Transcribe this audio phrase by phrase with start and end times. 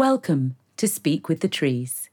[0.00, 2.08] Welcome to Speak with the Trees.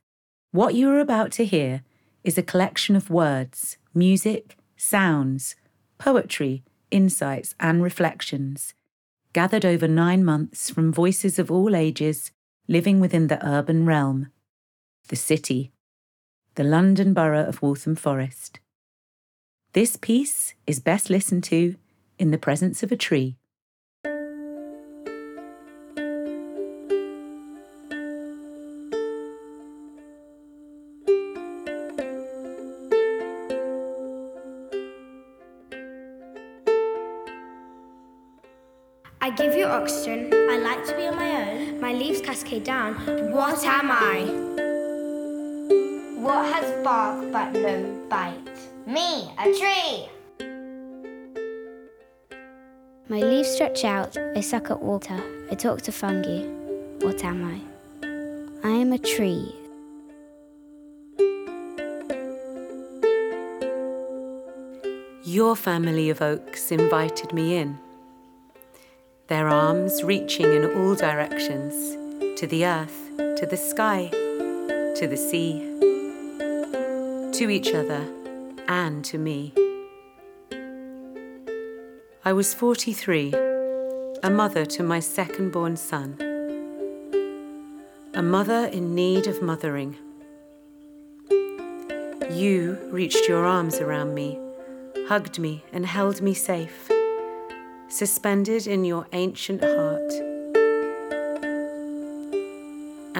[0.52, 1.84] What you are about to hear
[2.22, 5.56] is a collection of words, music, sounds,
[5.98, 8.74] poetry, insights, and reflections
[9.32, 12.32] gathered over nine months from voices of all ages
[12.68, 14.32] living within the urban realm,
[15.08, 15.72] the city,
[16.56, 18.60] the London borough of Waltham Forest.
[19.72, 21.78] This piece is best listened to
[22.20, 23.38] in the presence of a tree.
[42.68, 42.96] Down.
[43.32, 44.26] What am I?
[46.20, 47.76] What has bark but no
[48.10, 48.58] bite?
[48.86, 50.10] Me, a tree.
[53.08, 55.18] My leaves stretch out, I suck at water,
[55.50, 56.44] I talk to fungi.
[57.06, 57.58] What am I?
[58.68, 59.56] I am a tree.
[65.24, 67.80] Your family of oaks invited me in,
[69.28, 71.98] their arms reaching in all directions
[72.38, 75.58] to the earth, to the sky, to the sea,
[77.32, 78.06] to each other,
[78.68, 79.52] and to me.
[82.24, 83.34] I was 43,
[84.22, 86.16] a mother to my second born son,
[88.14, 89.98] a mother in need of mothering.
[92.30, 94.40] You reached your arms around me,
[95.08, 96.88] hugged me, and held me safe,
[97.88, 100.27] suspended in your ancient heart.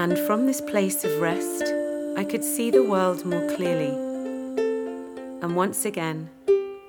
[0.08, 1.64] And from this place of rest,
[2.16, 3.90] I could see the world more clearly.
[5.42, 6.30] And once again,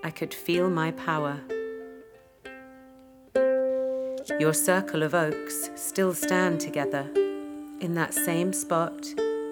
[0.05, 1.41] I could feel my power.
[4.39, 7.11] Your circle of oaks still stand together
[7.81, 9.05] in that same spot,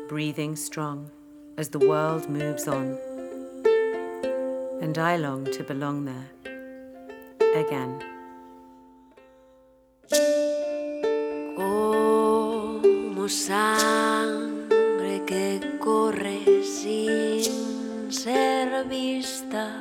[0.09, 1.11] breathing strong
[1.59, 2.97] as the world moves on.
[4.81, 6.31] And I long to belong there
[7.57, 8.16] again.
[13.29, 19.81] Sangre que corre sin ser vista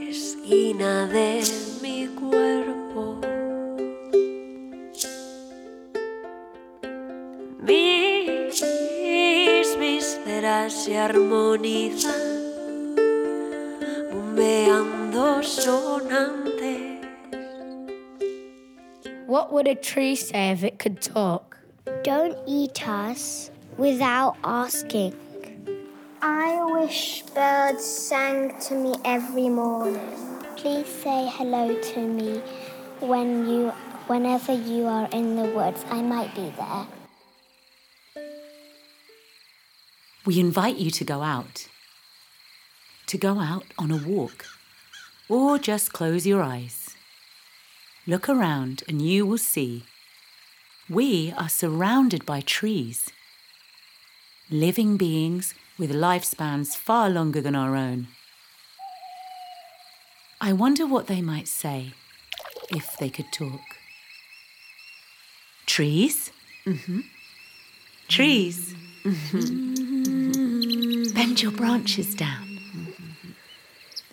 [0.00, 1.42] esquina de
[1.82, 3.20] mi cuerpo.
[7.60, 8.64] Mis
[9.78, 12.37] vísceras se armonizan,
[19.26, 21.56] What would a tree say if it could talk?
[22.02, 25.14] Don't eat us without asking.
[26.22, 30.00] I wish birds sang to me every morning.
[30.56, 32.42] Please say hello to me
[32.98, 33.68] when you
[34.08, 35.84] whenever you are in the woods.
[35.88, 36.86] I might be there.
[40.26, 41.68] We invite you to go out.
[43.06, 44.57] To go out on a walk.
[45.28, 46.96] Or just close your eyes.
[48.06, 49.84] Look around and you will see
[50.88, 53.10] we are surrounded by trees.
[54.50, 58.08] Living beings with lifespans far longer than our own.
[60.40, 61.92] I wonder what they might say
[62.70, 63.60] if they could talk.
[65.66, 66.30] Trees?
[66.64, 67.00] Mm-hmm.
[68.08, 68.74] Trees?
[69.04, 71.14] Mm-hmm.
[71.14, 72.47] Bend your branches down.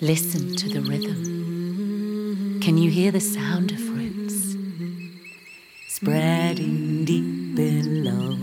[0.01, 2.59] Listen to the rhythm.
[2.59, 4.57] Can you hear the sound of roots?
[5.87, 8.37] Spreading deep below.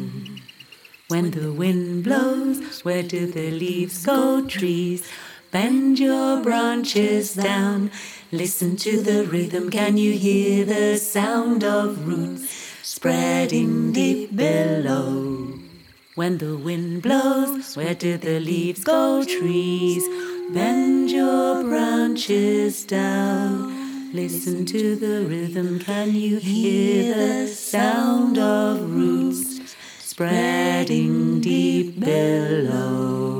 [1.08, 4.46] When the wind blows, where do the leaves go?
[4.46, 5.06] Trees,
[5.50, 7.90] bend your branches down.
[8.30, 9.70] Listen to the rhythm.
[9.70, 12.48] Can you hear the sound of roots
[12.82, 15.58] spreading deep below?
[16.14, 19.22] When the wind blows, where do the leaves go?
[19.22, 20.02] Trees,
[20.52, 24.12] bend your branches down.
[24.12, 25.78] Listen to the rhythm.
[25.80, 33.31] Can you hear the sound of roots spreading deep below?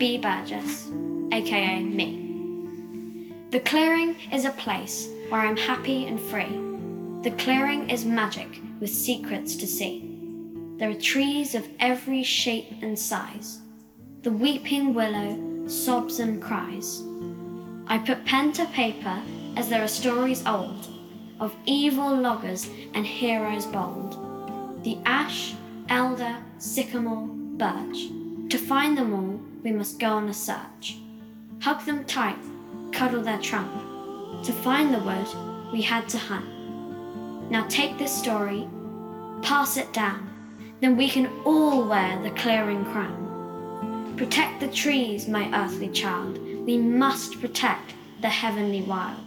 [0.00, 0.16] B.
[0.16, 0.88] Burgess,
[1.30, 3.34] aka me.
[3.50, 6.58] The clearing is a place where I'm happy and free.
[7.22, 10.16] The clearing is magic with secrets to see.
[10.78, 13.58] There are trees of every shape and size.
[14.22, 17.02] The weeping willow sobs and cries.
[17.86, 19.20] I put pen to paper
[19.58, 20.88] as there are stories old
[21.40, 24.82] of evil loggers and heroes bold.
[24.82, 25.52] The ash,
[25.90, 28.08] elder, sycamore, birch.
[28.48, 30.98] To find them all, we must go on a search.
[31.60, 32.38] Hug them tight,
[32.92, 33.70] cuddle their trunk.
[34.44, 36.48] To find the wood, we had to hunt.
[37.50, 38.68] Now take this story,
[39.42, 40.28] pass it down,
[40.80, 44.14] then we can all wear the clearing crown.
[44.16, 46.38] Protect the trees, my earthly child.
[46.66, 49.20] We must protect the heavenly wild.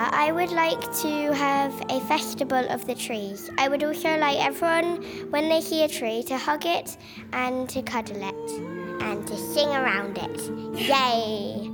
[0.00, 3.50] I would like to have a festival of the trees.
[3.58, 6.96] I would also like everyone, when they see a tree, to hug it
[7.32, 8.50] and to cuddle it
[9.02, 10.40] and to sing around it.
[10.78, 11.67] Yay!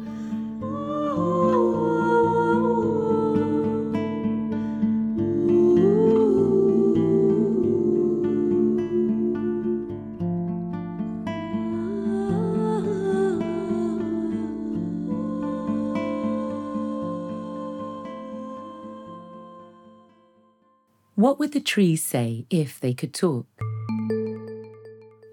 [21.25, 23.47] What would the trees say if they could talk?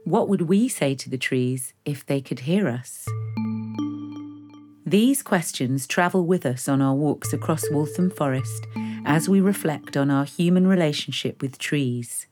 [0.06, 3.06] What would we say to the trees if they could hear us?
[4.86, 8.68] These questions travel with us on our walks across Waltham Forest
[9.04, 12.26] as we reflect on our human relationship with trees.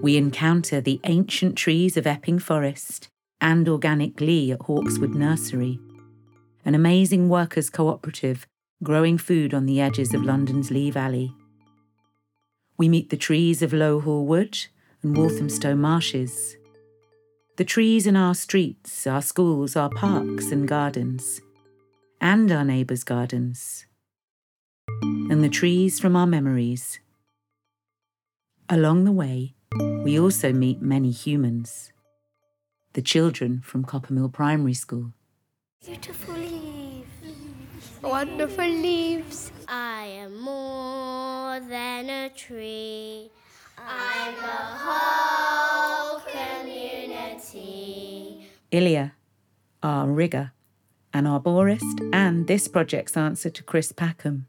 [0.00, 3.08] We encounter the ancient trees of Epping Forest
[3.42, 5.78] and Organic Lea at Hawkswood Nursery,
[6.64, 8.46] an amazing workers' cooperative
[8.82, 11.34] growing food on the edges of London's Lee Valley.
[12.78, 14.66] We meet the trees of Low Hall Wood
[15.02, 16.56] and Walthamstow Marshes.
[17.56, 21.40] The trees in our streets, our schools, our parks and gardens,
[22.20, 23.86] and our neighbours' gardens.
[25.02, 27.00] And the trees from our memories.
[28.68, 29.54] Along the way,
[30.04, 31.92] we also meet many humans.
[32.92, 35.12] The children from Coppermill Primary School.
[38.06, 39.50] Wonderful leaves.
[39.66, 43.30] I am more than a tree.
[43.76, 44.46] I'm a
[44.84, 47.66] whole community.
[48.70, 49.12] Ilya,
[49.82, 50.52] our rigger,
[51.12, 54.46] an arborist, and this project's answer to Chris Packham.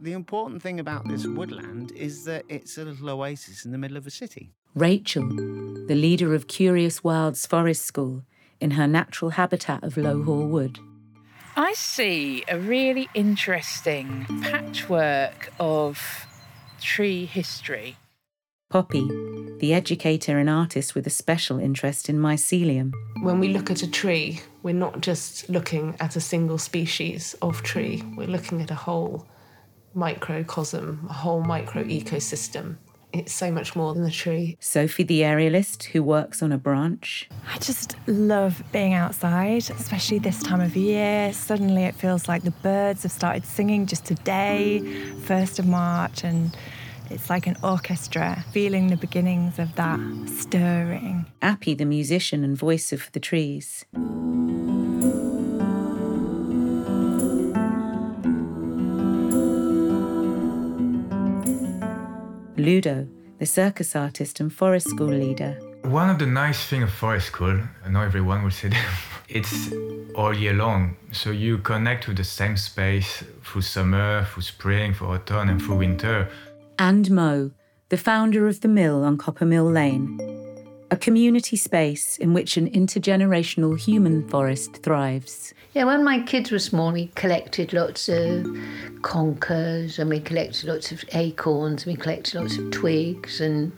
[0.00, 3.98] The important thing about this woodland is that it's a little oasis in the middle
[3.98, 4.52] of a city.
[4.74, 8.24] Rachel, the leader of Curious Wilds Forest School,
[8.58, 10.78] in her natural habitat of Low Hall Wood.
[11.58, 16.26] I see a really interesting patchwork of
[16.82, 17.96] tree history.
[18.68, 19.08] Poppy,
[19.58, 22.92] the educator and artist with a special interest in mycelium.
[23.22, 27.62] When we look at a tree, we're not just looking at a single species of
[27.62, 29.26] tree, we're looking at a whole
[29.94, 32.76] microcosm, a whole micro ecosystem.
[33.16, 34.58] It's so much more than a tree.
[34.60, 37.30] Sophie, the aerialist who works on a branch.
[37.50, 41.32] I just love being outside, especially this time of year.
[41.32, 44.82] Suddenly it feels like the birds have started singing just today,
[45.22, 46.54] 1st of March, and
[47.08, 49.98] it's like an orchestra, feeling the beginnings of that
[50.28, 51.24] stirring.
[51.40, 53.86] Api, the musician and voice of the trees.
[62.58, 63.06] Ludo,
[63.38, 65.58] the circus artist and forest school leader.
[65.82, 68.88] One of the nice things of forest school, I know everyone will say that,
[69.28, 69.72] it's
[70.14, 70.96] all year long.
[71.12, 75.76] So you connect with the same space through summer, through spring, through autumn, and through
[75.76, 76.28] winter.
[76.78, 77.50] And Mo,
[77.88, 80.18] the founder of the mill on Coppermill Lane,
[80.90, 85.52] a community space in which an intergenerational human forest thrives.
[85.74, 88.46] Yeah, when my kids were small, we collected lots of
[89.02, 93.72] conkers and we collected lots of acorns, and we collected lots of twigs and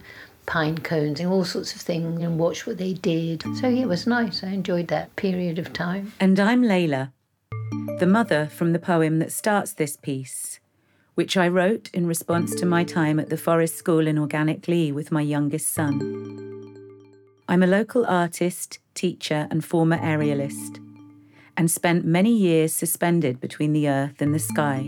[0.46, 3.42] pine cones and all sorts of things and watched what they did.
[3.56, 4.42] So, yeah, it was nice.
[4.42, 6.12] I enjoyed that period of time.
[6.20, 7.12] And I'm Layla,
[7.98, 10.60] the mother from the poem that starts this piece,
[11.16, 14.92] which I wrote in response to my time at the forest school in Organic Lea
[14.92, 16.47] with my youngest son.
[17.50, 20.84] I'm a local artist, teacher, and former aerialist,
[21.56, 24.86] and spent many years suspended between the earth and the sky,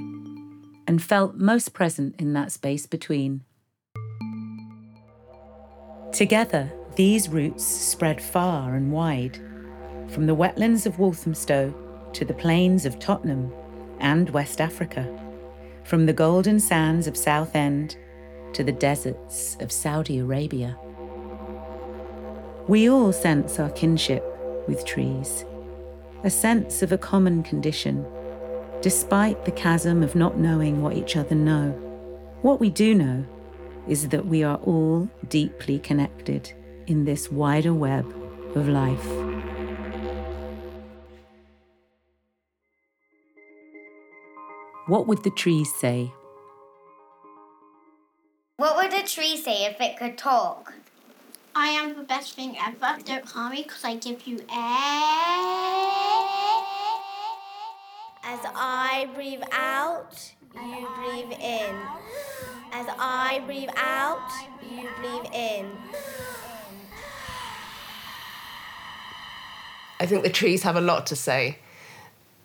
[0.86, 3.44] and felt most present in that space between.
[6.12, 9.38] Together, these roots spread far and wide,
[10.08, 11.72] from the wetlands of Walthamstow
[12.12, 13.50] to the plains of Tottenham
[14.00, 15.08] and West Africa,
[15.84, 17.96] from the golden sands of Southend
[18.52, 20.76] to the deserts of Saudi Arabia.
[22.70, 24.22] We all sense our kinship
[24.68, 25.44] with trees,
[26.22, 28.06] a sense of a common condition,
[28.80, 31.70] despite the chasm of not knowing what each other know.
[32.42, 33.26] What we do know
[33.88, 36.52] is that we are all deeply connected
[36.86, 38.06] in this wider web
[38.54, 39.04] of life.
[44.86, 46.12] What would the trees say?
[48.58, 50.72] What would a tree say if it could talk?
[51.54, 52.98] I am the best thing ever.
[53.04, 54.46] Don't harm me because I give you air.
[58.22, 61.76] As I breathe out, you breathe in.
[62.72, 64.30] As I breathe out,
[64.62, 65.70] you breathe in.
[69.98, 71.58] I think the trees have a lot to say.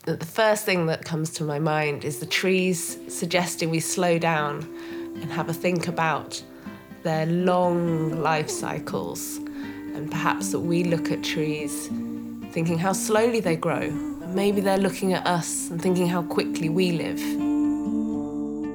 [0.05, 4.63] The first thing that comes to my mind is the trees suggesting we slow down
[5.21, 6.43] and have a think about
[7.05, 9.37] their long life cycles.
[9.95, 11.89] And perhaps that we look at trees
[12.51, 13.91] thinking how slowly they grow.
[14.33, 17.19] Maybe they're looking at us and thinking how quickly we live.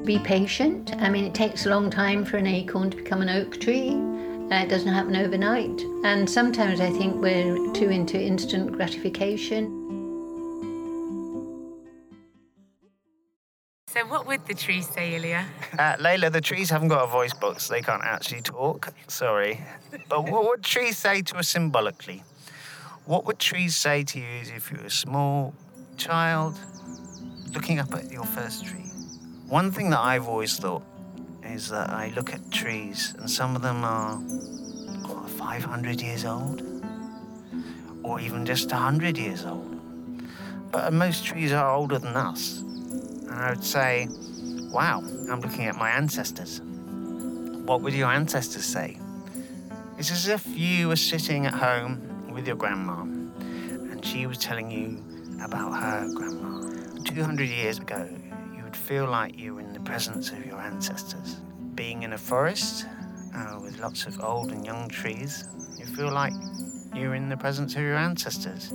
[0.06, 0.94] Be patient.
[0.98, 3.90] I mean, it takes a long time for an acorn to become an oak tree.
[3.90, 5.80] Uh, it doesn't happen overnight.
[6.04, 9.79] And sometimes I think we're too into instant gratification.
[14.00, 15.44] So, what would the trees say, Ilya?
[15.78, 17.68] Uh, Layla, the trees haven't got a voice box.
[17.68, 18.94] They can't actually talk.
[19.08, 19.60] Sorry.
[20.08, 22.22] But what would trees say to us symbolically?
[23.04, 24.24] What would trees say to you
[24.56, 25.52] if you were a small
[25.98, 26.58] child
[27.52, 28.90] looking up at your first tree?
[29.48, 30.82] One thing that I've always thought
[31.44, 36.62] is that I look at trees and some of them are what, 500 years old
[38.02, 39.78] or even just 100 years old.
[40.72, 42.64] But most trees are older than us.
[43.30, 44.08] And I would say,
[44.72, 46.60] wow, I'm looking at my ancestors.
[47.64, 48.98] What would your ancestors say?
[49.98, 54.70] It's as if you were sitting at home with your grandma and she was telling
[54.70, 55.02] you
[55.44, 56.60] about her grandma.
[57.04, 58.08] 200 years ago,
[58.56, 61.36] you would feel like you were in the presence of your ancestors.
[61.74, 62.86] Being in a forest
[63.34, 66.32] uh, with lots of old and young trees, you feel like
[66.94, 68.72] you're in the presence of your ancestors.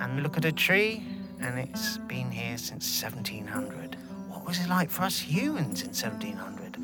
[0.00, 1.02] And look at a tree,
[1.40, 3.96] and it's been here since 1700.
[4.28, 6.78] What was it like for us humans in 1700?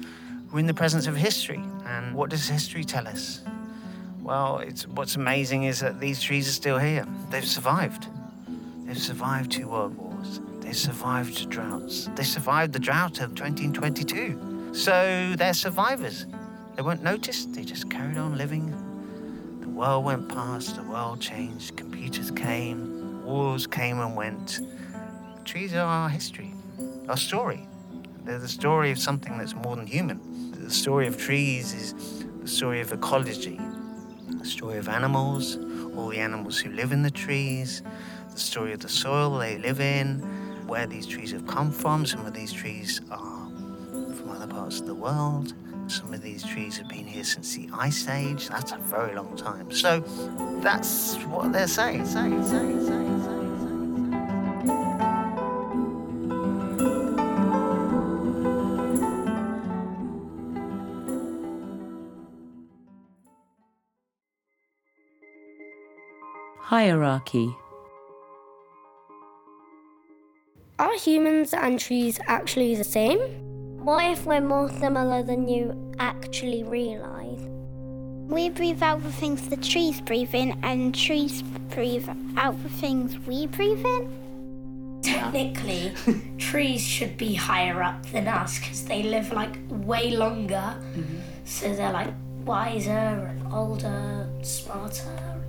[0.53, 1.63] We're in the presence of history.
[1.87, 3.43] And what does history tell us?
[4.21, 7.07] Well, it's, what's amazing is that these trees are still here.
[7.31, 8.07] They've survived.
[8.85, 10.41] They've survived two world wars.
[10.61, 12.09] They survived droughts.
[12.15, 14.75] They survived the drought of 2022.
[14.75, 16.27] So they're survivors.
[16.77, 17.55] They weren't noticed.
[17.55, 18.71] They just carried on living.
[19.61, 20.77] The world went past.
[20.77, 21.77] The world changed.
[21.77, 22.92] Computers came.
[23.33, 24.61] Wars came and went.
[25.47, 26.53] Trees are our history,
[27.09, 27.67] our story.
[28.27, 30.21] They're the story of something that's more than human.
[30.53, 31.95] The story of trees is
[32.43, 33.59] the story of ecology,
[34.29, 35.57] the story of animals,
[35.97, 37.83] all the animals who live in the trees,
[38.35, 40.19] the story of the soil they live in,
[40.67, 42.05] where these trees have come from.
[42.05, 43.49] Some of these trees are
[44.15, 45.55] from other parts of the world.
[45.89, 48.49] Some of these trees have been here since the Ice Age.
[48.49, 49.71] That's a very long time.
[49.71, 50.01] So
[50.63, 53.43] that's what they're saying, saying, saying, saying, saying.
[66.59, 67.55] Hierarchy.
[70.79, 73.52] Are humans and trees actually the same?
[73.83, 77.41] What if we're more similar than you actually realise?
[78.29, 83.19] We breathe out the things the trees breathe in, and trees breathe out the things
[83.27, 85.01] we breathe in.
[85.03, 85.93] Technically,
[86.39, 90.77] trees should be higher up than us because they live like way longer.
[90.95, 91.19] Mm-hmm.
[91.45, 92.91] So they're like wiser
[93.31, 95.43] and older, smarter.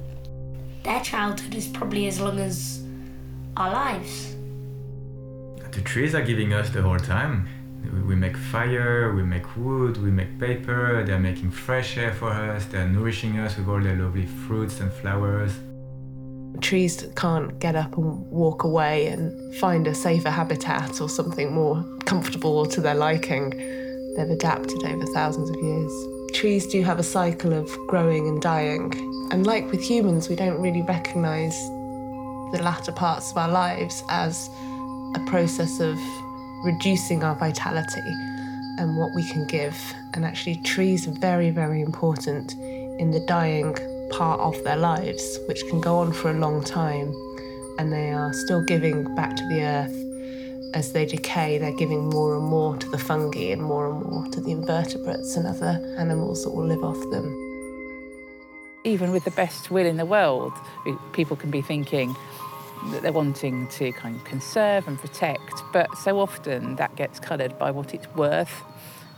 [0.82, 2.84] Their childhood is probably as long as
[3.58, 4.36] our lives.
[5.72, 7.48] The trees are giving us the whole time.
[8.08, 12.66] We make fire, we make wood, we make paper, they're making fresh air for us,
[12.66, 15.54] they're nourishing us with all their lovely fruits and flowers.
[16.62, 21.84] Trees can't get up and walk away and find a safer habitat or something more
[22.06, 23.50] comfortable to their liking.
[24.16, 25.92] They've adapted over thousands of years.
[26.34, 28.94] Trees do have a cycle of growing and dying.
[29.32, 31.56] And like with humans, we don't really recognize
[32.54, 34.50] the latter parts of our lives as
[35.16, 35.98] a process of
[36.63, 38.01] reducing our vitality
[38.79, 39.77] and what we can give.
[40.13, 42.53] And actually, trees are very, very important
[43.00, 43.75] in the dying
[44.12, 47.13] part of their lives, which can go on for a long time.
[47.79, 50.00] And they are still giving back to the earth.
[50.75, 54.27] As they decay, they're giving more and more to the fungi and more and more
[54.29, 57.39] to the invertebrates and other animals that will live off them.
[58.84, 60.51] Even with the best will in the world,
[61.13, 62.15] people can be thinking,
[62.92, 67.58] that they're wanting to kind of conserve and protect, but so often that gets coloured
[67.58, 68.63] by what it's worth.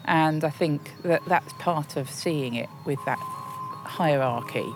[0.06, 4.72] And I think that that's part of seeing it with that hierarchy.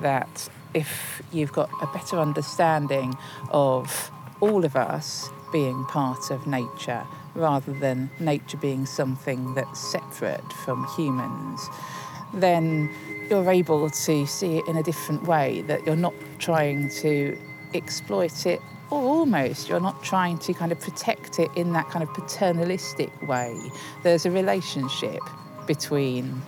[0.00, 3.16] That if you've got a better understanding
[3.50, 10.52] of all of us being part of nature rather than nature being something that's separate
[10.64, 11.68] from humans,
[12.34, 12.90] then
[13.30, 17.38] you're able to see it in a different way, that you're not trying to
[17.76, 22.02] exploit it, or almost you're not trying to kind of protect it in that kind
[22.02, 23.56] of paternalistic way.
[24.02, 25.20] There's a relationship
[25.66, 26.42] between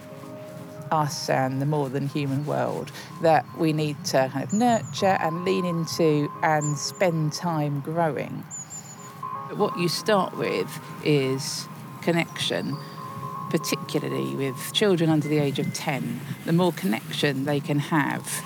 [0.91, 5.45] us and the more than human world that we need to kind of nurture and
[5.45, 8.45] lean into and spend time growing.
[9.55, 11.69] What you start with is
[12.01, 12.77] connection
[13.51, 18.43] particularly with children under the age of 10, the more connection they can have,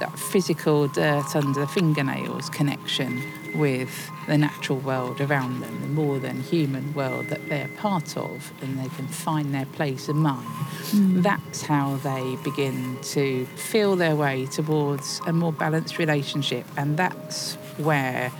[0.00, 3.22] that physical dirt under the fingernails connection
[3.54, 8.52] with the natural world around them, the more than human world that they're part of,
[8.62, 10.44] and they can find their place among.
[10.90, 11.22] Mm.
[11.22, 17.54] That's how they begin to feel their way towards a more balanced relationship, and that's
[17.78, 18.30] where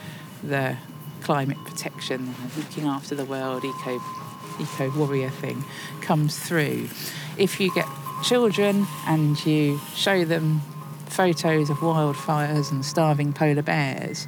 [0.42, 0.76] the
[1.22, 4.00] climate protection, looking after the world, eco
[4.60, 5.64] eco warrior thing
[6.00, 6.88] comes through.
[7.36, 7.86] If you get
[8.24, 10.60] children and you show them
[11.10, 14.26] photos of wildfires and starving polar bears,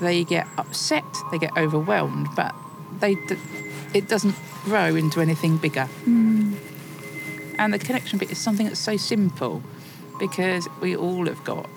[0.00, 2.54] they get upset, they get overwhelmed, but
[3.00, 3.16] they
[3.94, 4.34] it doesn't
[4.64, 5.88] grow into anything bigger.
[6.04, 6.56] Mm.
[7.58, 9.62] And the connection bit is something that's so simple
[10.18, 11.68] because we all have got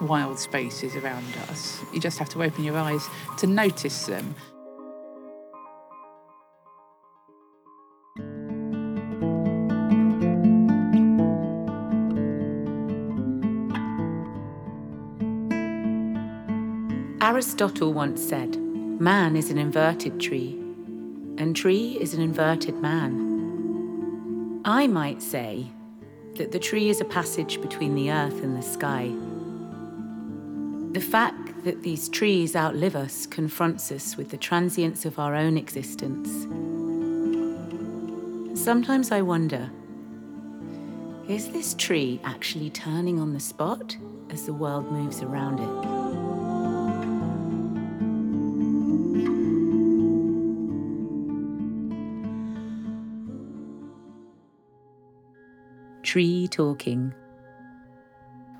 [0.00, 1.82] wild spaces around us.
[1.92, 3.06] You just have to open your eyes
[3.38, 4.34] to notice them.
[17.40, 18.58] Aristotle once said,
[19.00, 20.60] Man is an inverted tree,
[21.38, 24.60] and tree is an inverted man.
[24.66, 25.68] I might say
[26.36, 29.10] that the tree is a passage between the earth and the sky.
[30.92, 35.56] The fact that these trees outlive us confronts us with the transience of our own
[35.56, 36.28] existence.
[38.62, 39.70] Sometimes I wonder
[41.26, 43.96] is this tree actually turning on the spot
[44.28, 45.99] as the world moves around it?
[56.10, 57.14] Tree talking.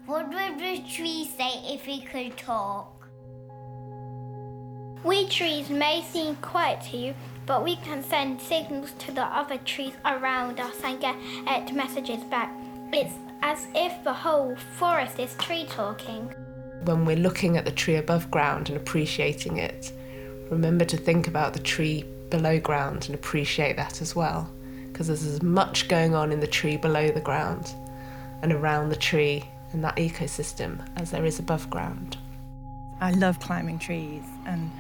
[0.07, 3.09] What would the tree say if it could talk?
[5.03, 7.15] We trees may seem quiet to you,
[7.47, 12.55] but we can send signals to the other trees around us and get messages back.
[12.93, 16.33] It's as if the whole forest is tree talking.
[16.85, 19.93] When we're looking at the tree above ground and appreciating it,
[20.53, 24.49] remember to think about the tree below ground and appreciate that as well
[25.01, 27.75] because there's as much going on in the tree below the ground
[28.43, 32.19] and around the tree and that ecosystem as there is above ground.
[33.01, 34.71] I love climbing trees and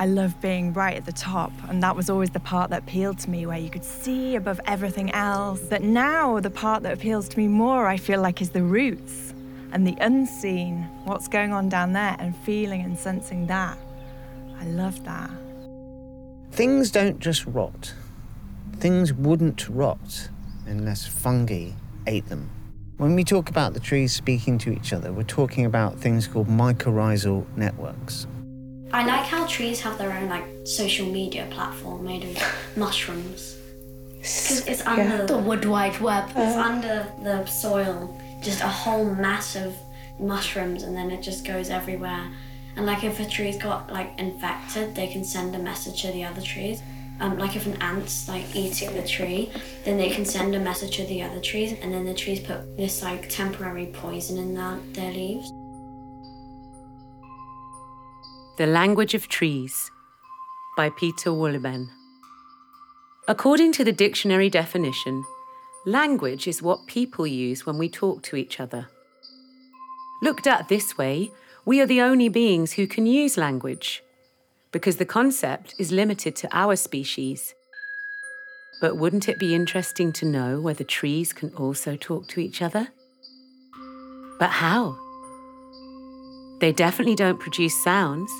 [0.00, 1.52] I love being right at the top.
[1.68, 4.60] And that was always the part that appealed to me, where you could see above
[4.66, 5.60] everything else.
[5.60, 9.32] But now, the part that appeals to me more, I feel like, is the roots
[9.70, 13.78] and the unseen, what's going on down there, and feeling and sensing that.
[14.58, 15.30] I love that.
[16.50, 17.94] Things don't just rot,
[18.80, 20.30] things wouldn't rot
[20.66, 21.72] unless fungi
[22.06, 22.50] ate them.
[22.96, 26.48] When we talk about the trees speaking to each other, we're talking about things called
[26.48, 28.26] mycorrhizal networks.
[28.92, 32.42] I like how trees have their own like social media platform made of
[32.76, 33.56] mushrooms.
[34.16, 35.24] Because it's under yeah.
[35.26, 36.28] the wood wide web.
[36.30, 36.60] It's uh-huh.
[36.60, 39.74] under the soil, just a whole mass of
[40.18, 42.30] mushrooms, and then it just goes everywhere.
[42.76, 46.24] And like if a tree's got like infected, they can send a message to the
[46.24, 46.82] other trees
[47.20, 49.50] um, like if an ant's like eating the tree,
[49.84, 52.76] then they can send a message to the other trees, and then the trees put
[52.76, 55.50] this like temporary poison in their, their leaves.
[58.56, 59.90] The Language of Trees
[60.76, 61.88] by Peter Wohlleben.
[63.28, 65.24] According to the dictionary definition,
[65.86, 68.88] language is what people use when we talk to each other.
[70.22, 71.32] Looked at this way,
[71.64, 74.02] we are the only beings who can use language
[74.72, 77.54] because the concept is limited to our species.
[78.80, 82.88] But wouldn't it be interesting to know whether trees can also talk to each other?
[84.38, 84.96] But how?
[86.60, 88.30] They definitely don't produce sounds,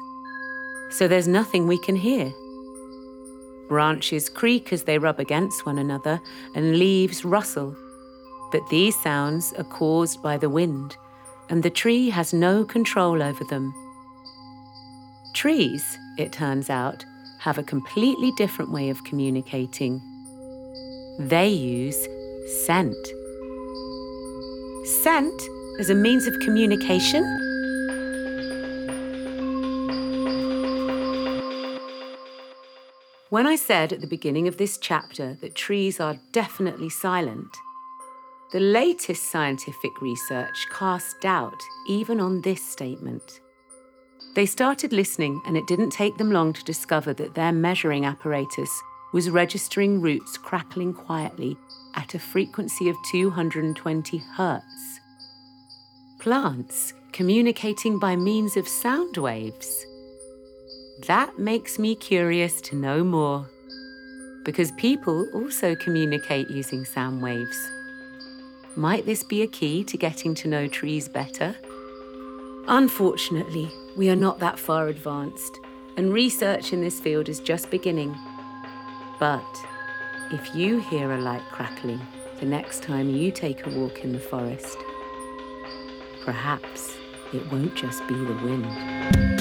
[0.90, 2.32] so there's nothing we can hear.
[3.68, 6.20] Branches creak as they rub against one another,
[6.54, 7.76] and leaves rustle.
[8.50, 10.96] But these sounds are caused by the wind,
[11.48, 13.72] and the tree has no control over them.
[15.34, 17.04] Trees, it turns out,
[17.38, 20.02] have a completely different way of communicating.
[21.18, 22.08] They use
[22.64, 22.96] scent.
[24.84, 25.40] Scent
[25.78, 27.22] as a means of communication?
[33.30, 37.56] When I said at the beginning of this chapter that trees are definitely silent,
[38.50, 43.40] the latest scientific research casts doubt even on this statement.
[44.34, 48.70] They started listening, and it didn't take them long to discover that their measuring apparatus
[49.12, 51.56] was registering roots crackling quietly
[51.96, 55.00] at a frequency of 220 hertz.
[56.20, 59.86] Plants communicating by means of sound waves.
[61.06, 63.50] That makes me curious to know more.
[64.44, 67.58] Because people also communicate using sound waves.
[68.76, 71.56] Might this be a key to getting to know trees better?
[72.68, 75.60] Unfortunately, we are not that far advanced,
[75.96, 78.16] and research in this field is just beginning.
[79.18, 79.44] But
[80.30, 82.00] if you hear a light crackling
[82.38, 84.78] the next time you take a walk in the forest,
[86.24, 86.96] perhaps
[87.32, 89.39] it won't just be the wind.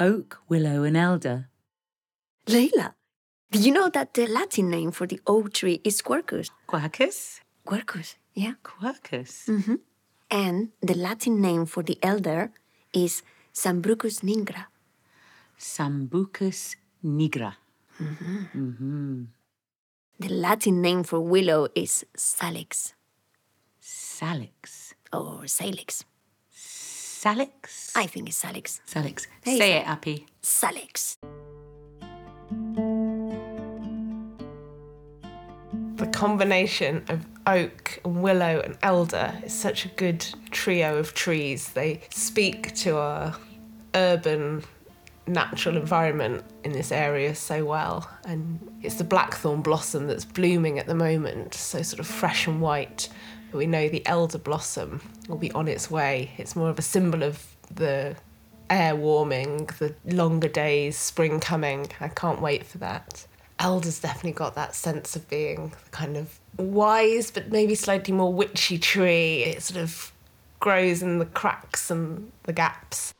[0.00, 1.50] Oak, willow, and elder.
[2.46, 2.94] Layla,
[3.50, 6.48] do you know that the Latin name for the oak tree is Quercus?
[6.66, 7.40] Quercus?
[7.66, 8.54] Quercus, yeah.
[8.64, 9.46] Quercus.
[9.46, 9.74] Mm-hmm.
[10.30, 12.50] And the Latin name for the elder
[12.94, 14.68] is Sambucus nigra.
[15.58, 17.56] Sambucus nigra.
[18.00, 18.38] Mm-hmm.
[18.56, 19.24] Mm-hmm.
[20.18, 22.94] The Latin name for willow is Salix.
[23.80, 24.94] Salix.
[25.12, 26.04] Or Salix.
[27.20, 27.92] Salix?
[27.94, 28.80] I think it's Salix.
[28.86, 29.26] Salix.
[29.44, 30.26] Hey, Say Sal- it, Api.
[30.40, 31.18] Salix.
[35.96, 41.68] The combination of oak, and willow, and elder is such a good trio of trees.
[41.74, 43.36] They speak to our
[43.94, 44.64] urban
[45.26, 48.10] natural environment in this area so well.
[48.24, 52.62] And it's the blackthorn blossom that's blooming at the moment, so sort of fresh and
[52.62, 53.10] white.
[53.52, 56.30] We know the elder blossom will be on its way.
[56.38, 58.16] It's more of a symbol of the
[58.68, 61.88] air warming, the longer days, spring coming.
[62.00, 63.26] I can't wait for that.
[63.58, 68.78] Elder's definitely got that sense of being kind of wise, but maybe slightly more witchy
[68.78, 69.44] tree.
[69.44, 70.12] It sort of
[70.60, 73.12] grows in the cracks and the gaps.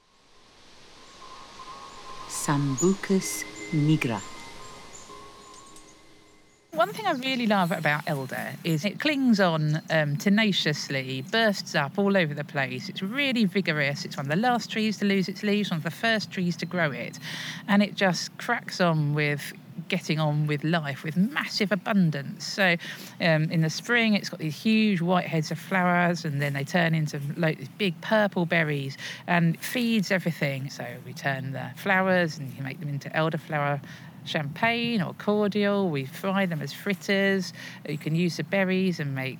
[2.28, 4.22] Sambucus nigra.
[6.72, 11.98] One thing I really love about elder is it clings on um, tenaciously, bursts up
[11.98, 12.88] all over the place.
[12.88, 14.04] It's really vigorous.
[14.04, 16.56] It's one of the last trees to lose its leaves, one of the first trees
[16.58, 17.18] to grow it.
[17.66, 19.52] And it just cracks on with
[19.88, 22.46] getting on with life with massive abundance.
[22.46, 22.76] So
[23.20, 26.64] um, in the spring, it's got these huge white heads of flowers, and then they
[26.64, 30.70] turn into like these big purple berries and feeds everything.
[30.70, 33.80] So we turn the flowers and you make them into elderflower
[34.24, 35.90] champagne or cordial.
[35.90, 37.52] We fry them as fritters.
[37.88, 39.38] You can use the berries and make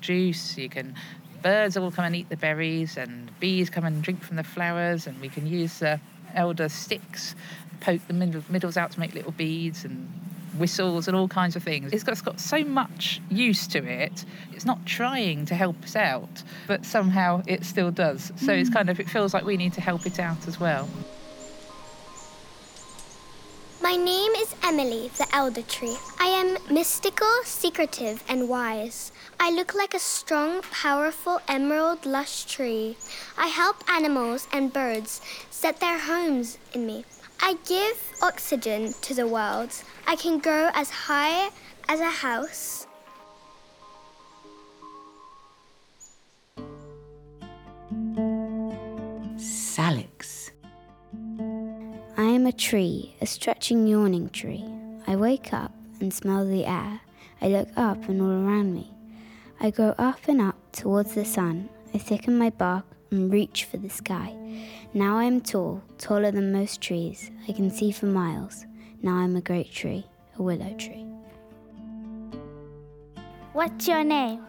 [0.00, 0.56] juice.
[0.58, 0.94] You can
[1.42, 5.06] birds will come and eat the berries, and bees come and drink from the flowers.
[5.06, 6.00] And we can use the
[6.34, 7.34] elder sticks,
[7.80, 10.08] poke the middles out to make little beads and
[10.58, 11.92] whistles and all kinds of things.
[11.92, 14.24] It's got, it's got so much use to it.
[14.52, 18.32] It's not trying to help us out, but somehow it still does.
[18.36, 18.74] So it's mm.
[18.74, 20.88] kind of it feels like we need to help it out as well.
[23.86, 25.96] My name is Emily, the elder tree.
[26.18, 29.12] I am mystical, secretive, and wise.
[29.38, 32.96] I look like a strong, powerful, emerald lush tree.
[33.38, 35.20] I help animals and birds
[35.50, 37.04] set their homes in me.
[37.40, 39.70] I give oxygen to the world.
[40.04, 41.50] I can grow as high
[41.88, 42.85] as a house.
[52.46, 54.64] I am a tree, a stretching, yawning tree.
[55.08, 57.00] I wake up and smell the air.
[57.42, 58.94] I look up and all around me.
[59.58, 61.68] I grow up and up towards the sun.
[61.92, 64.32] I thicken my bark and reach for the sky.
[64.94, 67.32] Now I am tall, taller than most trees.
[67.48, 68.64] I can see for miles.
[69.02, 70.06] Now I'm a great tree,
[70.38, 71.04] a willow tree.
[73.54, 74.46] What's your name?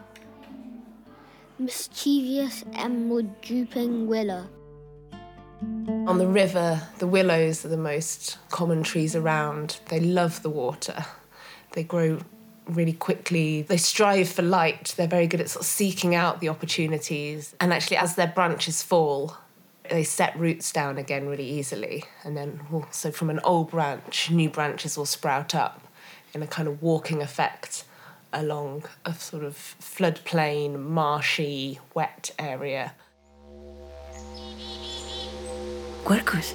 [1.58, 4.48] mischievous emerald drooping willow.
[5.60, 9.80] On the river, the willows are the most common trees around.
[9.88, 11.04] They love the water.
[11.72, 12.20] They grow
[12.66, 13.62] really quickly.
[13.62, 14.94] They strive for light.
[14.96, 17.54] They're very good at sort of seeking out the opportunities.
[17.60, 19.36] And actually, as their branches fall,
[19.90, 22.04] they set roots down again really easily.
[22.24, 25.86] And then, so from an old branch, new branches will sprout up
[26.34, 27.84] in a kind of walking effect
[28.32, 32.92] along a sort of floodplain, marshy, wet area.
[36.08, 36.54] Quercus.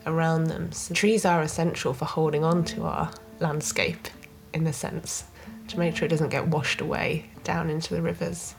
[0.06, 0.72] around them.
[0.72, 4.08] So trees are essential for holding on to our landscape,
[4.52, 5.24] in a sense,
[5.68, 8.54] to make sure it doesn't get washed away down into the rivers.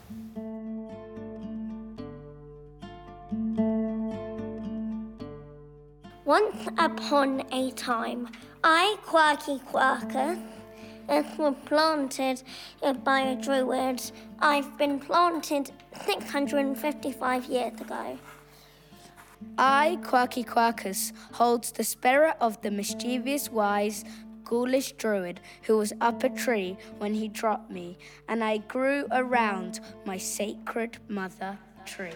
[6.25, 8.27] Once upon a time,
[8.61, 10.37] I, Quirky Quirker,
[11.07, 12.43] was planted
[13.03, 14.11] by a druid.
[14.39, 15.71] I've been planted
[16.05, 18.17] 655 years ago.
[19.57, 24.03] I, Quirky Quirkus, holds the spirit of the mischievous, wise,
[24.43, 29.79] ghoulish druid who was up a tree when he dropped me, and I grew around
[30.05, 32.11] my sacred mother tree.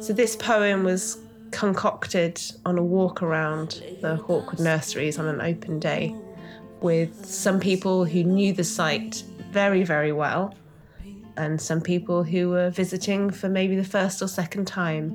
[0.00, 1.18] So, this poem was
[1.50, 6.14] concocted on a walk around the Hawkwood nurseries on an open day
[6.80, 10.54] with some people who knew the site very, very well,
[11.36, 15.10] and some people who were visiting for maybe the first or second time.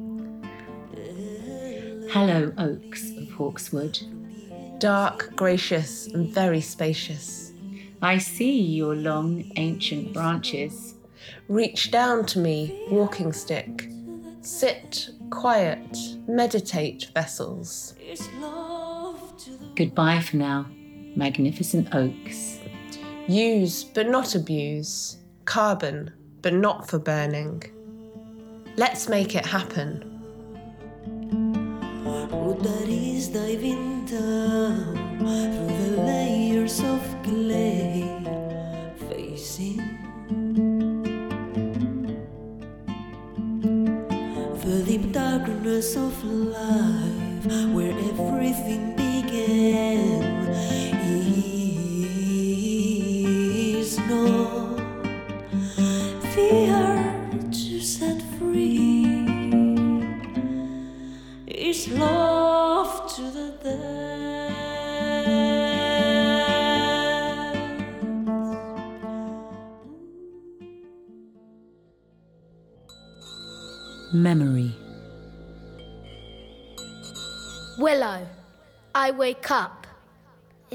[2.10, 4.80] Hello, oaks of Hawkswood.
[4.80, 7.54] Dark, gracious, and very spacious.
[8.02, 10.96] I see your long, ancient branches.
[11.48, 13.90] Reach down to me, walking stick.
[14.42, 17.94] Sit, quiet, meditate, vessels.
[19.76, 20.66] Goodbye for now,
[21.16, 22.60] magnificent oaks.
[23.28, 25.18] Use, but not abuse.
[25.46, 26.12] Carbon,
[26.42, 27.64] but not for burning.
[28.78, 30.12] Let's make it happen.
[32.32, 37.85] Rotaries diving down through the layers of clay,
[45.98, 46.35] of life,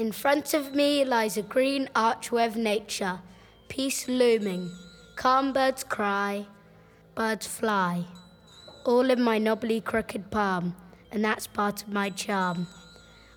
[0.01, 3.19] In front of me lies a green archway of nature,
[3.67, 4.71] peace looming,
[5.15, 6.47] calm birds cry,
[7.13, 8.05] birds fly,
[8.83, 10.75] all in my knobbly crooked palm,
[11.11, 12.65] and that's part of my charm.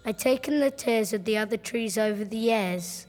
[0.07, 3.07] I take taken the tears of the other trees over the years,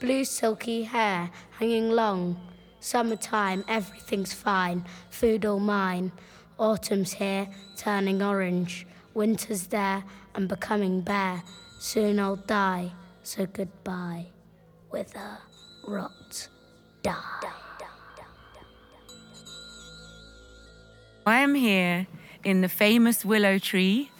[0.00, 2.40] blue silky hair hanging long.
[2.80, 6.10] Summertime, everything's fine, food all mine.
[6.58, 8.84] Autumn's here, turning orange.
[9.14, 10.02] Winter's there,
[10.34, 11.44] I'm becoming bare.
[11.78, 14.26] Soon I'll die, so goodbye.
[14.90, 15.38] Wither,
[15.86, 16.48] rot,
[17.02, 17.46] die.
[21.28, 22.06] I am here
[22.44, 24.12] in the famous willow tree,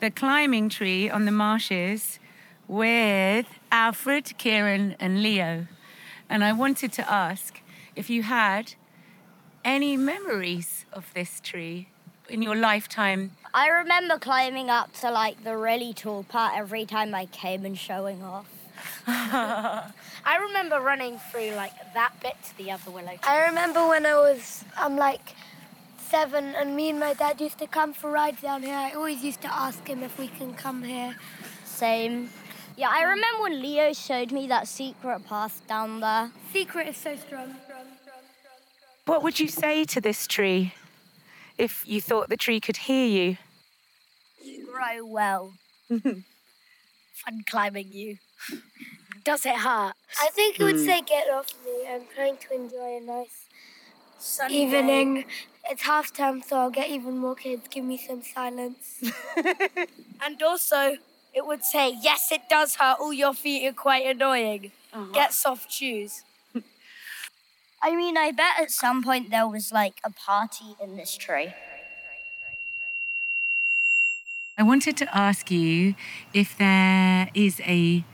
[0.00, 2.18] the climbing tree on the marshes,
[2.66, 5.68] with Alfred, Kieran, and Leo.
[6.28, 7.60] And I wanted to ask
[7.94, 8.74] if you had
[9.64, 11.90] any memories of this tree
[12.28, 17.14] in your lifetime I remember climbing up to like the really tall part every time
[17.14, 18.46] I came and showing off.
[19.06, 23.18] I remember running through like that bit to the other willow tree.
[23.22, 25.32] I remember when I was um like
[25.96, 28.74] seven and me and my dad used to come for rides down here.
[28.74, 31.16] I always used to ask him if we can come here.
[31.64, 32.28] Same.
[32.76, 36.30] Yeah, I remember when Leo showed me that secret path down there.
[36.52, 37.54] Secret is so strong.
[39.06, 40.74] What would you say to this tree
[41.56, 43.38] if you thought the tree could hear you?
[44.76, 45.54] Grow well.
[45.88, 46.24] Fun
[47.48, 48.18] climbing you.
[49.24, 49.94] Does it hurt?
[50.20, 50.84] I think it would Hmm.
[50.84, 51.86] say get off me.
[51.88, 53.46] I'm trying to enjoy a nice
[54.18, 55.14] Sunny evening.
[55.14, 55.26] day.
[55.70, 57.66] It's half term, so I'll get even more kids.
[57.68, 59.02] Give me some silence.
[60.24, 60.96] And also,
[61.34, 62.96] it would say, yes, it does hurt.
[63.00, 64.72] All your feet are quite annoying.
[65.12, 66.22] Get soft shoes.
[67.82, 71.52] I mean, I bet at some point there was like a party in this tree.
[74.58, 75.94] I wanted to ask you
[76.32, 78.04] if there is a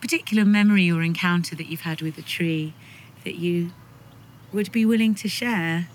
[0.00, 2.72] particular memory or encounter that you've had with a tree
[3.24, 3.72] that you
[4.52, 5.88] would be willing to share.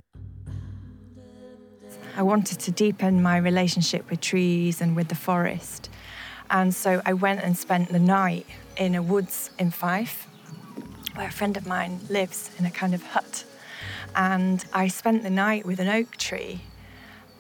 [2.18, 5.90] I wanted to deepen my relationship with trees and with the forest.
[6.50, 8.46] And so I went and spent the night
[8.76, 10.28] in a woods in Fife,
[11.16, 13.46] where a friend of mine lives in a kind of hut.
[14.18, 16.60] And I spent the night with an oak tree.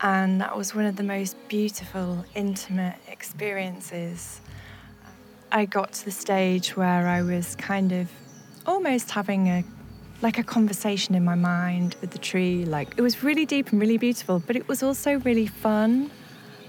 [0.01, 4.41] And that was one of the most beautiful, intimate experiences.
[5.51, 8.09] I got to the stage where I was kind of
[8.65, 9.63] almost having a
[10.21, 12.65] like a conversation in my mind with the tree.
[12.65, 16.11] Like it was really deep and really beautiful, but it was also really fun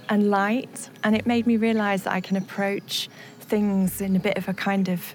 [0.08, 0.90] and light.
[1.02, 3.08] And it made me realize that I can approach
[3.40, 5.14] things in a bit of a kind of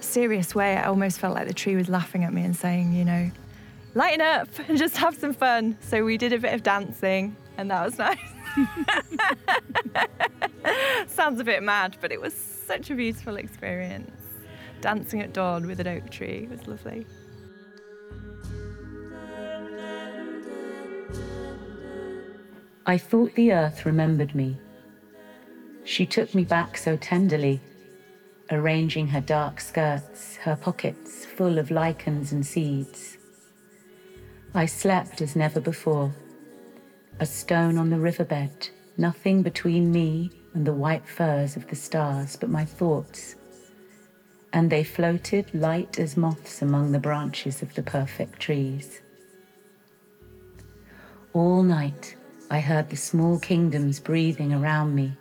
[0.00, 0.76] serious way.
[0.76, 3.30] I almost felt like the tree was laughing at me and saying, you know,
[3.98, 5.76] lighten up and just have some fun.
[5.80, 8.18] So we did a bit of dancing, and that was nice.
[11.08, 14.22] Sounds a bit mad, but it was such a beautiful experience.
[14.80, 17.06] Dancing at dawn with an oak tree was lovely.
[22.86, 24.56] I thought the earth remembered me.
[25.84, 27.60] She took me back so tenderly,
[28.50, 33.17] arranging her dark skirts, her pockets full of lichens and seeds.
[34.58, 36.12] I slept as never before,
[37.20, 42.34] a stone on the riverbed, nothing between me and the white furs of the stars
[42.34, 43.36] but my thoughts.
[44.52, 49.00] And they floated light as moths among the branches of the perfect trees.
[51.34, 52.16] All night,
[52.50, 55.16] I heard the small kingdoms breathing around me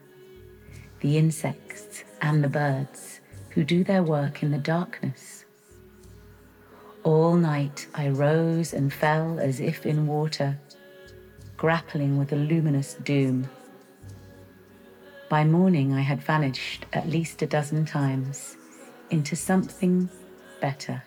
[1.01, 3.19] the insects and the birds
[3.51, 5.36] who do their work in the darkness.
[7.07, 10.59] All night, I rose and fell as if in water,
[11.55, 13.49] grappling with a luminous doom.
[15.29, 18.57] By morning, I had vanished at least a dozen times
[19.09, 20.09] into something
[20.59, 21.01] better.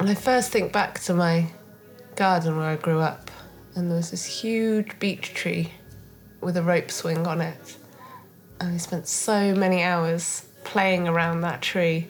[0.00, 1.52] And I first think back to my
[2.14, 3.30] garden where I grew up,
[3.74, 5.74] and there was this huge beech tree
[6.40, 7.76] with a rope swing on it.
[8.60, 12.08] And we spent so many hours playing around that tree.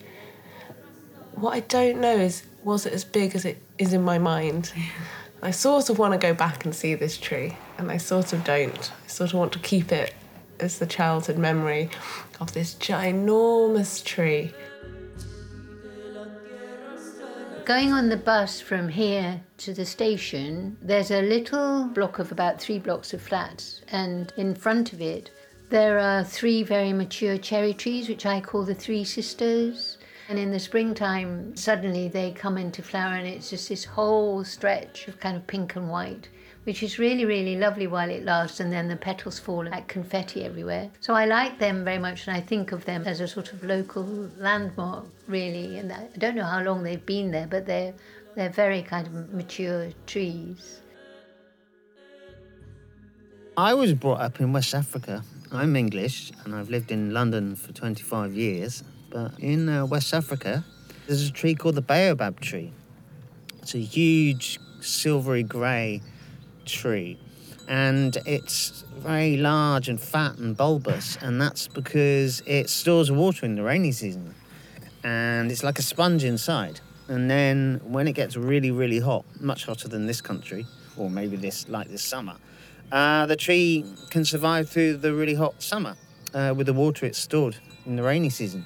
[1.35, 4.73] What I don't know is, was it as big as it is in my mind?
[5.43, 8.43] I sort of want to go back and see this tree, and I sort of
[8.43, 8.91] don't.
[9.05, 10.15] I sort of want to keep it
[10.59, 11.91] as the childhood memory
[12.41, 14.53] of this ginormous tree.
[17.67, 22.61] Going on the bus from here to the station, there's a little block of about
[22.61, 25.31] three blocks of flats, and in front of it,
[25.69, 29.99] there are three very mature cherry trees, which I call the Three Sisters.
[30.29, 35.07] And in the springtime, suddenly they come into flower, and it's just this whole stretch
[35.07, 36.29] of kind of pink and white,
[36.65, 40.45] which is really, really lovely while it lasts, and then the petals fall like confetti
[40.45, 40.91] everywhere.
[41.01, 43.63] So I like them very much, and I think of them as a sort of
[43.63, 45.79] local landmark, really.
[45.79, 47.95] And I don't know how long they've been there, but they're
[48.35, 50.81] they're very kind of mature trees.
[53.57, 55.23] I was brought up in West Africa.
[55.53, 58.83] I'm English and I've lived in London for 25 years.
[59.11, 60.65] But in uh, West Africa,
[61.07, 62.73] there's a tree called the baobab tree.
[63.63, 66.03] It's a huge silvery grey
[66.65, 67.19] tree
[67.69, 73.57] and it's very large and fat and bulbous, and that's because it stores water in
[73.57, 74.35] the rainy season.
[75.03, 76.81] And it's like a sponge inside.
[77.09, 80.67] And then when it gets really, really hot, much hotter than this country,
[80.97, 82.37] or maybe this like this summer,
[82.93, 85.97] uh, the tree can survive through the really hot summer
[86.35, 88.65] uh, with the water it's stored in the rainy season.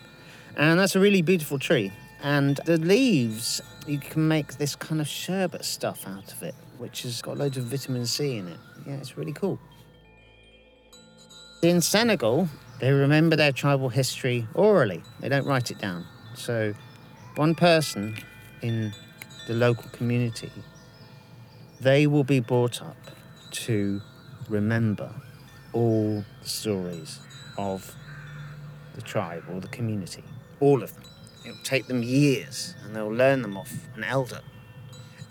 [0.57, 1.93] And that's a really beautiful tree.
[2.23, 7.03] And the leaves, you can make this kind of sherbet stuff out of it, which
[7.03, 8.59] has got loads of vitamin C in it.
[8.87, 9.59] Yeah, it's really cool.
[11.63, 12.49] In Senegal,
[12.81, 16.07] they remember their tribal history orally, they don't write it down.
[16.35, 16.75] So,
[17.37, 18.17] one person
[18.63, 18.95] in
[19.47, 20.51] the local community,
[21.81, 22.97] they will be brought up
[23.51, 24.01] to
[24.51, 25.11] remember
[25.73, 27.21] all the stories
[27.57, 27.95] of
[28.95, 30.25] the tribe or the community,
[30.59, 31.05] all of them.
[31.45, 34.41] It'll take them years and they'll learn them off an elder.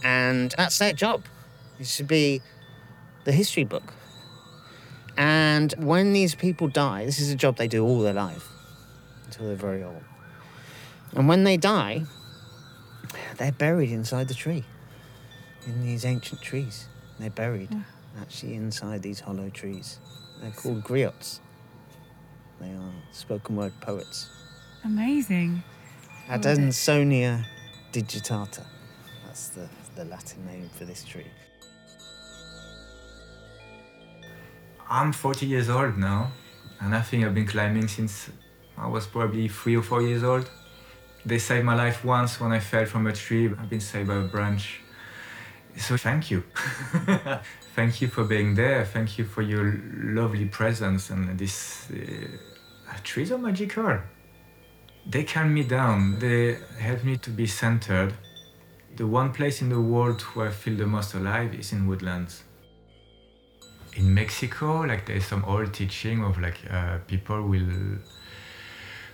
[0.04, 1.26] And that's their job.
[1.80, 2.42] It should be
[3.26, 3.94] the history book.
[5.18, 8.48] And when these people die, this is a job they do all their life
[9.26, 10.04] until they're very old.
[11.14, 12.04] And when they die,
[13.38, 14.64] they're buried inside the tree,
[15.66, 16.88] in these ancient trees.
[17.20, 17.76] They're buried
[18.20, 20.00] actually inside these hollow trees.
[20.42, 21.40] They're called griots.
[22.60, 24.30] They are spoken word poets.
[24.84, 25.64] Amazing.
[26.28, 27.44] Adansonia
[27.92, 28.66] digitata.
[29.26, 31.28] That's the, the Latin name for this tree.
[34.90, 36.32] I'm 40 years old now,
[36.80, 38.30] and I think I've been climbing since
[38.78, 40.50] I was probably three or four years old.
[41.26, 43.48] They saved my life once when I fell from a tree.
[43.48, 44.82] I've been saved by a branch.
[45.78, 46.44] So thank you.
[47.76, 48.86] thank you for being there.
[48.86, 51.10] Thank you for your lovely presence.
[51.10, 54.00] And this uh, trees are magical.
[55.06, 56.20] They calm me down.
[56.20, 58.14] They help me to be centered.
[58.96, 62.44] The one place in the world where I feel the most alive is in woodlands
[63.96, 68.00] in Mexico, like there's some old teaching of like uh, people will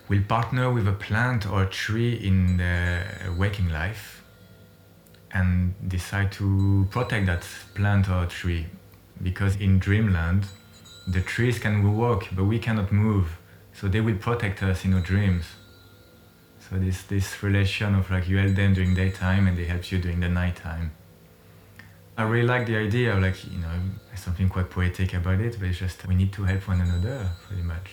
[0.08, 4.15] will partner with a plant or a tree in their waking life
[5.36, 8.66] and decide to protect that plant or tree
[9.22, 10.46] because in dreamland
[11.08, 13.38] the trees can walk but we cannot move
[13.74, 15.46] so they will protect us in our dreams
[16.60, 20.00] so this this relation of like you help them during daytime and they help you
[20.00, 20.92] during the nighttime
[22.18, 23.78] I really like the idea of like, you know,
[24.16, 27.64] something quite poetic about it, but it's just we need to help one another pretty
[27.64, 27.92] much.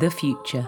[0.00, 0.66] The future.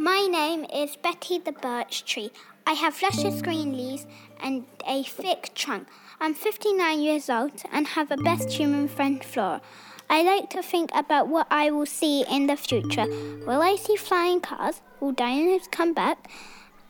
[0.00, 2.30] My name is Betty the Birch Tree.
[2.66, 4.06] I have luscious green leaves
[4.42, 5.88] and a thick trunk.
[6.18, 9.60] I'm 59 years old and have a best human friend, Flora.
[10.08, 13.04] I like to think about what I will see in the future.
[13.46, 14.80] Will I see flying cars?
[15.00, 16.30] Will dinosaurs come back?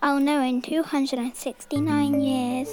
[0.01, 2.69] I'll know in 269 years.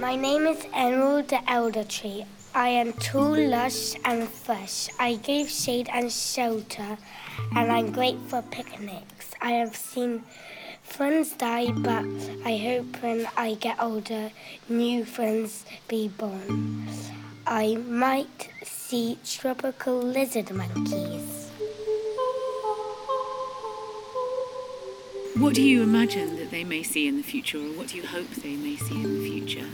[0.00, 2.26] My name is Emerald the Elder Tree.
[2.56, 4.88] I am too lush, and fresh.
[5.00, 6.96] I give shade and shelter,
[7.56, 9.32] and I'm great for picnics.
[9.42, 10.22] I have seen
[10.84, 12.06] friends die, but
[12.44, 14.30] I hope when I get older,
[14.68, 16.86] new friends be born.
[17.44, 21.50] I might see tropical lizard monkeys.
[25.36, 28.06] What do you imagine that they may see in the future, or what do you
[28.06, 29.66] hope they may see in the future?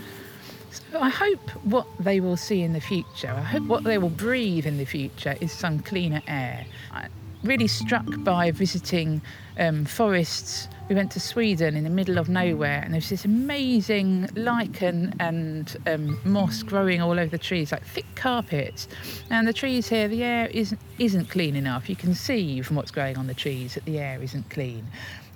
[0.91, 4.09] So I hope what they will see in the future, I hope what they will
[4.09, 6.65] breathe in the future is some cleaner air.
[6.91, 7.11] I'm
[7.43, 9.21] really struck by visiting
[9.57, 10.67] um, forests.
[10.87, 15.75] We went to Sweden in the middle of nowhere, and there's this amazing lichen and
[15.87, 18.87] um, moss growing all over the trees, like thick carpets.
[19.29, 21.89] And the trees here, the air isn't isn't clean enough.
[21.89, 24.85] You can see from what's growing on the trees that the air isn't clean.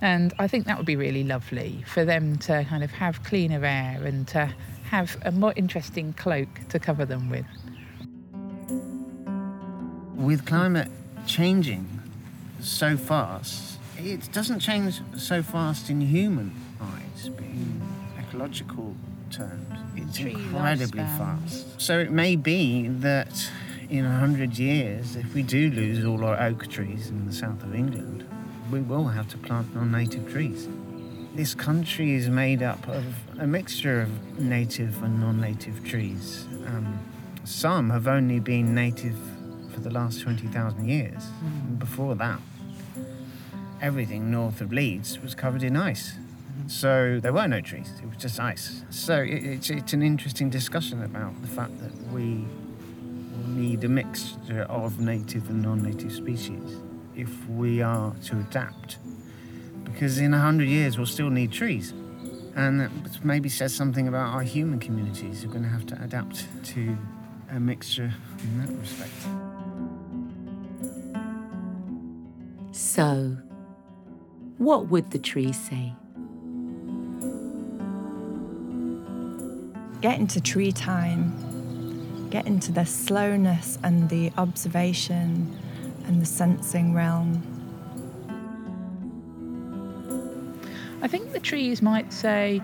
[0.02, 3.64] And I think that would be really lovely for them to kind of have cleaner
[3.64, 4.54] air and to
[4.90, 7.46] have a more interesting cloak to cover them with.
[10.16, 10.90] With climate
[11.28, 11.88] changing
[12.60, 17.82] so fast, it doesn't change so fast in human eyes, but in
[18.20, 18.96] ecological
[19.32, 21.82] terms, it's Tree incredibly fast.
[21.82, 23.50] So it may be that
[23.90, 27.64] in a hundred years, if we do lose all our oak trees in the south
[27.64, 28.26] of England,
[28.72, 30.68] we will have to plant non-native trees.
[31.36, 33.04] This country is made up of
[33.40, 36.46] a mixture of native and non-native trees.
[36.66, 36.98] Um,
[37.44, 39.18] some have only been native
[39.74, 41.26] for the last 20,000 years.
[41.78, 42.40] Before that,
[43.82, 46.14] everything north of Leeds was covered in ice.
[46.68, 48.84] So there were no trees, it was just ice.
[48.90, 52.46] So it, it's, it's an interesting discussion about the fact that we
[53.48, 56.78] need a mixture of native and non native species
[57.14, 59.00] if we are to adapt.
[59.86, 61.94] Because in a hundred years, we'll still need trees.
[62.56, 62.92] And that
[63.24, 66.98] maybe says something about our human communities who are going to have to adapt to
[67.52, 68.14] a mixture
[68.44, 69.12] in that respect.
[72.72, 73.38] So,
[74.58, 75.94] what would the tree say?
[80.02, 81.34] Get into tree time.
[82.30, 85.58] get into the slowness and the observation
[86.06, 87.42] and the sensing realm.
[91.06, 92.64] I think the trees might say,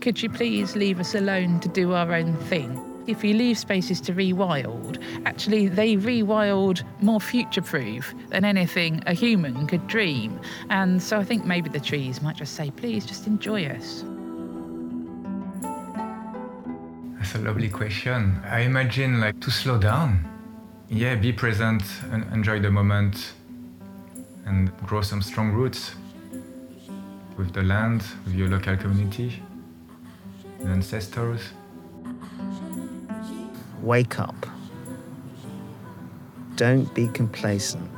[0.00, 2.80] Could you please leave us alone to do our own thing?
[3.08, 9.12] If you leave spaces to rewild, actually, they rewild more future proof than anything a
[9.12, 10.38] human could dream.
[10.70, 14.04] And so I think maybe the trees might just say, Please just enjoy us.
[17.18, 18.40] That's a lovely question.
[18.44, 20.24] I imagine like to slow down.
[20.88, 23.32] Yeah, be present and enjoy the moment
[24.44, 25.96] and grow some strong roots
[27.36, 29.42] with the land, with your local community,
[30.60, 31.40] and ancestors.
[33.82, 34.46] Wake up.
[36.56, 37.90] Don't be complacent.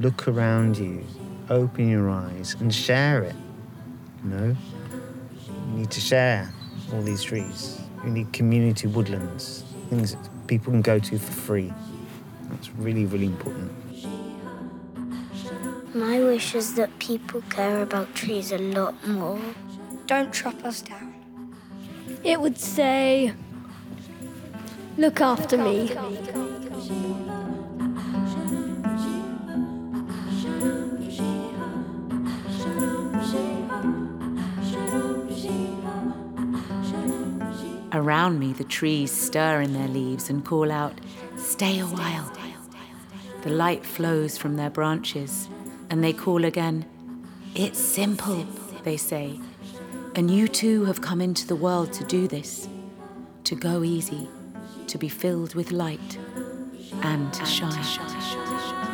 [0.00, 1.04] Look around you,
[1.48, 3.36] open your eyes, and share it.
[4.24, 4.56] You know,
[5.68, 6.52] you need to share
[6.92, 7.80] all these trees.
[8.04, 11.72] You need community woodlands, things that people can go to for free.
[12.50, 13.72] That's really, really important.
[15.94, 19.38] My wish is that people care about trees a lot more.
[20.06, 21.12] Don't chop us down.
[22.24, 23.34] It would say,
[24.96, 25.92] Look after me.
[37.92, 40.98] Around me, the trees stir in their leaves and call out,
[41.36, 42.32] Stay a while.
[43.42, 45.48] The light flows from their branches,
[45.92, 46.86] and they call again,
[47.54, 48.46] It's simple,
[48.82, 49.38] they say.
[50.14, 52.66] And you too have come into the world to do this,
[53.44, 54.26] to go easy,
[54.86, 56.16] to be filled with light,
[57.02, 58.91] and to shine.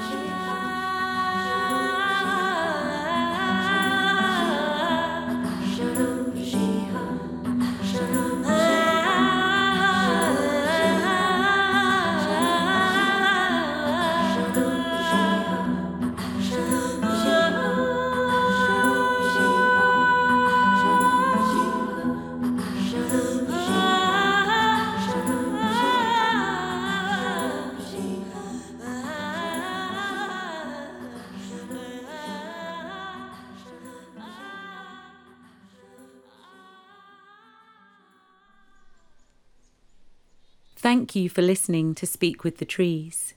[41.19, 43.35] You for listening to Speak with the Trees.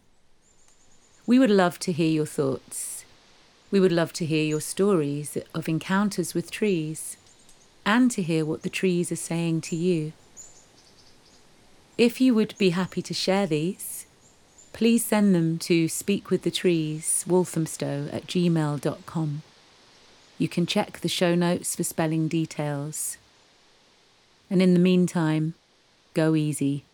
[1.26, 3.04] We would love to hear your thoughts.
[3.72, 7.18] We would love to hear your stories of encounters with trees
[7.86, 10.14] and to hear what the trees are saying to you.
[11.98, 14.06] If you would be happy to share these,
[14.74, 19.42] please send them to speakwiththetrees, walthamstow at gmail.com.
[20.38, 23.18] You can check the show notes for spelling details.
[24.50, 25.56] And in the meantime,
[26.14, 26.86] go easy